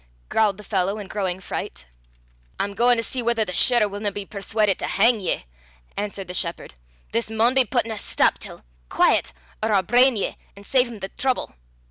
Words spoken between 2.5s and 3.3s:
"I'm gauin' to see